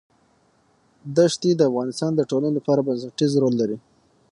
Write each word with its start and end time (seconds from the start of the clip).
ښتې 1.33 1.51
د 1.55 1.61
افغانستان 1.69 2.11
د 2.15 2.21
ټولنې 2.29 2.51
لپاره 2.57 2.85
بنسټيز 2.87 3.31
رول 3.41 3.53
لري. 3.61 3.77